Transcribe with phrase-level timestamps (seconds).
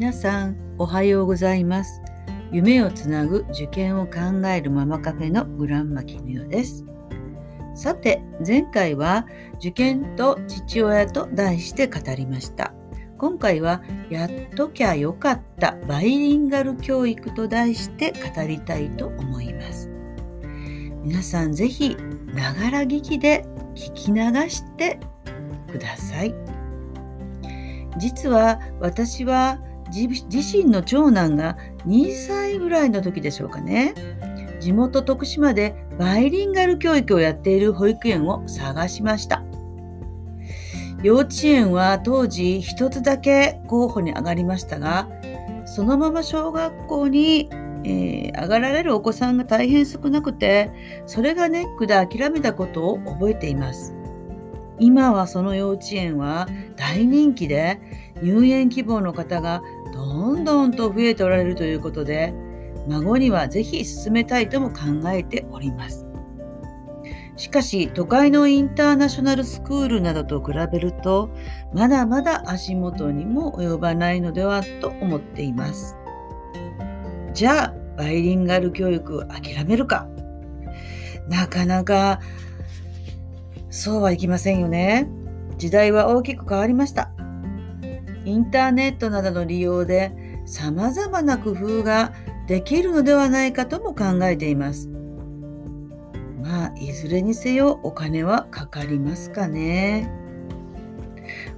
[0.00, 2.00] 皆さんおはようございます。
[2.50, 6.86] 夢をつなぐ受験を考えるママカフェのグランマキヌヨです。
[7.74, 9.26] さて前回は
[9.56, 12.72] 受験と父親と題して語りました。
[13.18, 19.90] 今回はやっときゃよかったバイリンガル教育と題して語りたいと思います。
[21.02, 21.94] 皆さんぜひ
[22.32, 23.44] ながら聞きで
[23.74, 24.98] 聞き流して
[25.70, 26.34] ください。
[27.98, 29.58] 実は私は
[29.92, 33.94] 自身の長男が2歳ぐらいの時でしょうかね。
[34.60, 39.42] 地元徳島でバイリンガル教育をやっている保育園を探しました。
[41.02, 45.08] 幼稚園は当時一つだけ候補に上がりましたが
[45.64, 47.48] そのまま小学校に、
[47.84, 50.70] えー、上がられるお子さんが大変少なくて
[51.06, 53.94] それがネックで諦めたことを覚えています。
[54.80, 57.80] 今はその幼稚園は大人気で
[58.22, 62.34] 入園希望の方がどんどんと増えておられるということで
[62.88, 66.06] 孫にはぜひ進めたいとも考えております。
[67.36, 71.30] しかし都会のインターナショナルスクールなどと比べると
[71.72, 75.96] まだまだ足元にも及ばないのではと思っています。
[77.32, 80.08] じゃあバイリンガル教育諦めるか。
[81.28, 82.20] なかなか
[83.70, 85.08] そうはいきませんよね。
[85.56, 87.12] 時代は大きく変わりました。
[88.24, 90.12] インターネットなどの利用で
[90.44, 92.12] 様々な工夫が
[92.48, 94.88] できるのではないかとも考えています。
[96.42, 100.10] まあ、いずれにせよお金はかかりますかね。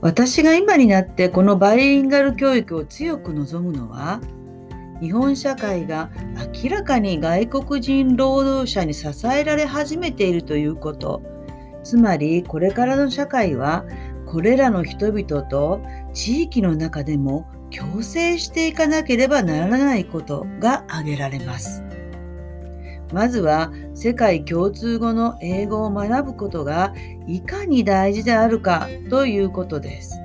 [0.00, 4.20] 私が今になってこのバイリンガル教育を強く望むのは、
[5.00, 6.10] 日本社会が
[6.62, 11.22] 明らかに外国人労働者に支えられ始めているということ、
[11.82, 13.84] つまりこれからの社会は
[14.26, 15.80] これらの人々と
[16.12, 21.82] 地域の中でも共生していかなければならないことが挙げられます。
[23.12, 26.94] まずは世界共通語の英語を学ぶことが
[27.26, 30.20] いかに大事であるかということです。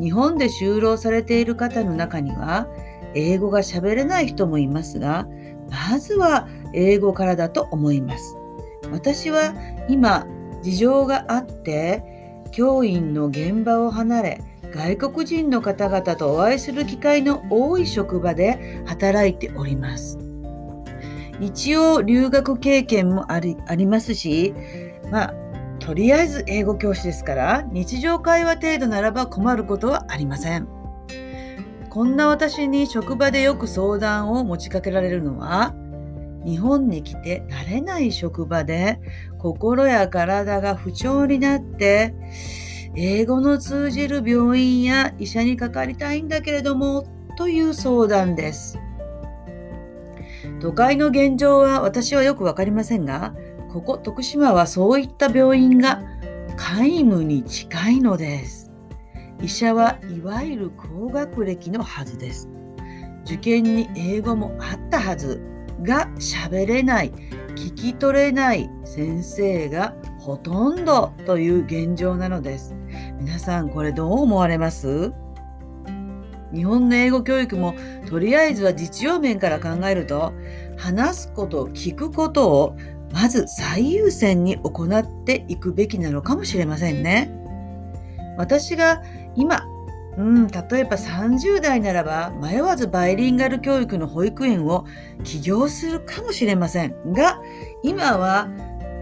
[0.00, 2.68] 日本で就労されている方の中には
[3.14, 5.26] 英語が喋れない人もいますが、
[5.70, 8.36] まずは英語からだと思います。
[8.92, 9.54] 私は
[9.88, 10.26] 今
[10.64, 12.02] 事情があって
[12.50, 14.40] 教員の現場を離れ
[14.72, 20.18] 外国人の方々とお会いする機会の多い職場で働いております。
[21.40, 24.54] 一応留学経験もありありますし、
[25.10, 25.34] まあ、
[25.80, 30.66] とりあえず英語教師ですから日常会話程度ならば困ることはありません。
[31.90, 35.74] こんな私に職場でよく相談を持ちかけられるのは
[36.44, 39.00] 日本に来て慣れない職場で
[39.38, 42.14] 心や体が不調になって
[42.96, 47.06] 英語の通じる病院や医者にかかりたいんだけれども
[47.36, 48.78] という相談です。
[50.60, 53.34] 都会の現状は私はよくわかりませんが
[53.72, 56.02] ここ徳島はそういった病院が
[56.56, 58.70] 皆無に近いのです。
[59.42, 62.48] 医者はいわゆる高学歴のはずです。
[63.24, 65.53] 受験に英語もあったはず。
[65.82, 67.12] が喋れない
[67.54, 72.74] 聞き取れない先生がほとんどという現状なのです。
[73.18, 75.12] 皆さんこれどう思われます？
[76.52, 77.74] 日本の英語教育も
[78.08, 80.32] とりあえずは実用面から考えると
[80.76, 82.76] 話すこと聞くことを
[83.12, 87.30] まず最優先に行っていくべきなのかもしれませんね。
[88.36, 89.02] 私が
[89.36, 89.64] 今
[90.16, 94.86] うん、例えば30代ならば迷わずバイリンガル教育の保育園を
[95.24, 97.40] 起業するかもしれませんが
[97.82, 98.48] 今は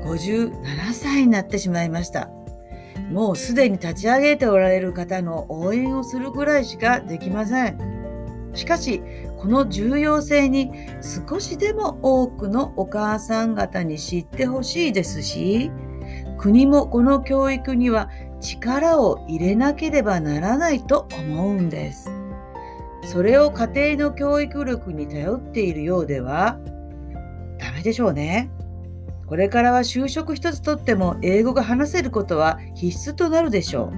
[0.04, 2.30] 57歳になってしまいました。
[3.10, 7.92] もうすでに立ち上げておられる方の応援をするぐらいしかできません。
[8.54, 9.02] しかし
[9.38, 10.70] この重要性に
[11.28, 15.70] 少しでも多くのお母さん方に知ってほしいですし
[16.42, 18.10] 国もこの教育には
[18.41, 22.10] 力を入れなければならないと思うんです。
[23.04, 26.59] それを家庭の教育力に頼っているようでは
[27.60, 28.50] ダメでしょうね。
[29.28, 33.92] これからは就職一つとっても英語が話せることは必須となるでしょ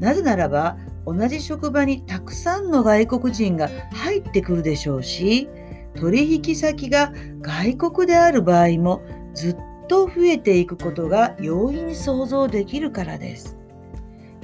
[0.00, 0.02] う。
[0.02, 5.50] なぜならば同じ職場にたくさんの外国人が入ってくるでしょうし
[5.94, 7.12] 取引先が
[7.42, 9.02] 外国である場合も
[9.34, 9.56] ずっ
[9.88, 13.58] と増えていくことが容易に想像できるからです。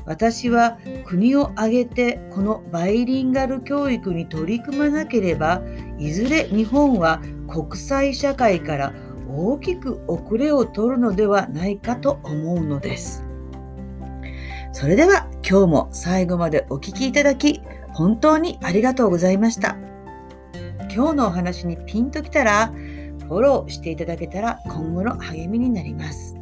[0.04, 5.62] 私は国を挙げてこのバイリンガル教育に取り組まなければ
[5.98, 8.94] いずれ日本は国際社会から
[9.30, 13.24] 大きく遅れを取るのではないかと思うのです。
[14.72, 17.60] それでは今日も最後までお聴きいただき
[17.92, 19.76] 本当にありがとうございました。
[20.90, 22.72] 今日のお話にピンときたら、
[23.28, 26.34] フォローしていただけたら今後の励みになります。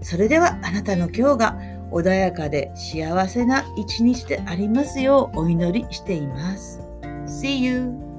[0.00, 1.58] それではあなたの今日が
[1.90, 6.80] 穏やかで幸せな一日でありますようお祈りしています。
[7.26, 8.11] See you!